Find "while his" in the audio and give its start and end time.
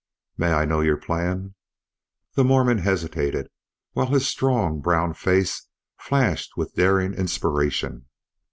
3.91-4.27